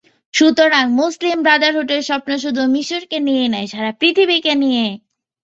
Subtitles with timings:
[0.33, 4.85] সুতরাং, মুসলিম ব্রাডারহুডের স্বপ্ন শুধু মিসরকে নিয়েই নয়, সারা পৃথিবীকে নিয়ে।